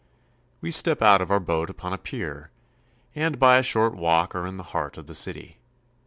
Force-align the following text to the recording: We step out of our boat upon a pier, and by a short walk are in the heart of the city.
We 0.61 0.71
step 0.71 1.03
out 1.03 1.21
of 1.21 1.29
our 1.29 1.39
boat 1.39 1.69
upon 1.69 1.93
a 1.93 1.97
pier, 1.99 2.49
and 3.13 3.37
by 3.37 3.57
a 3.59 3.61
short 3.61 3.93
walk 3.95 4.33
are 4.33 4.47
in 4.47 4.57
the 4.57 4.63
heart 4.73 4.97
of 4.97 5.05
the 5.05 5.13
city. 5.13 5.59